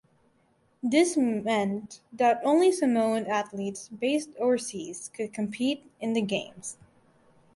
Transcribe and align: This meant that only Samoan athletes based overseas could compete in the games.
This 0.81 1.15
meant 1.15 1.99
that 2.11 2.41
only 2.43 2.71
Samoan 2.71 3.27
athletes 3.27 3.87
based 3.87 4.31
overseas 4.39 5.11
could 5.13 5.31
compete 5.31 5.91
in 5.99 6.13
the 6.13 6.23
games. 6.23 6.79